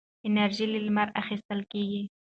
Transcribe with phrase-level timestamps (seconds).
[0.27, 2.03] انرژي له لمره اخېستل کېږي.